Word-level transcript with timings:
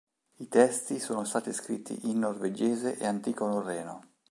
I 0.39 0.47
testi 0.47 0.97
sono 0.97 1.23
stati 1.25 1.53
scritti 1.53 2.09
in 2.09 2.17
norvegese 2.17 2.97
e 2.97 3.05
antico 3.05 3.45
norreno. 3.45 4.13